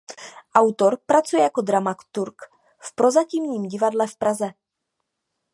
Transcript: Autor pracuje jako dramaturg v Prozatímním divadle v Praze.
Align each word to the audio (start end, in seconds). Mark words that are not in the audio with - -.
Autor 0.55 0.97
pracuje 1.05 1.41
jako 1.43 1.61
dramaturg 1.61 2.41
v 2.79 2.95
Prozatímním 2.95 3.67
divadle 3.67 4.07
v 4.07 4.15
Praze. 4.17 4.51